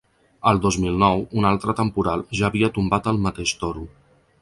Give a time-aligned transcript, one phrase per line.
[0.51, 3.91] El dos mil nou, un altre temporal ja havia tombat el mateix toro.